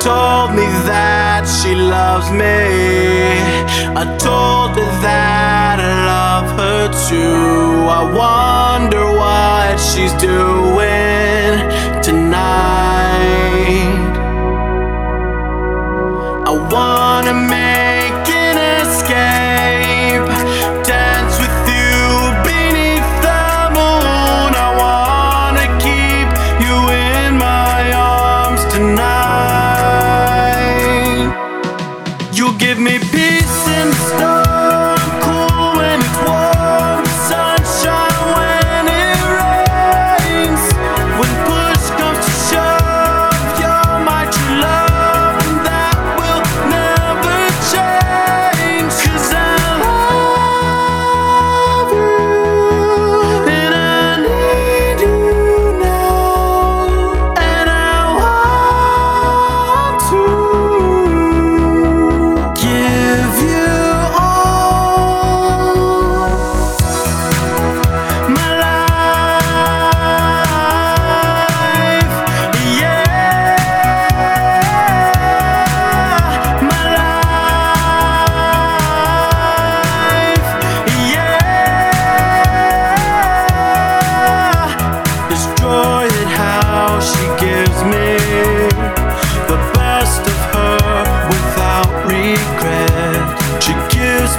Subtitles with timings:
[0.00, 2.60] told me that she loves me.
[4.00, 7.84] I told her that I love her too.
[7.98, 11.52] I wonder what she's doing
[12.02, 13.10] tonight.
[16.48, 17.69] I wanna make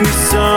[0.00, 0.49] me so